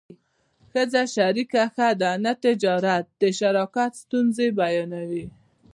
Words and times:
ښځه 0.71 1.01
شریکه 1.15 1.63
ښه 1.75 1.89
ده 2.01 2.11
نه 2.23 2.31
تجارت 2.43 3.05
د 3.21 3.23
شراکت 3.39 3.91
ستونزې 4.03 4.47
بیانوي 4.59 5.25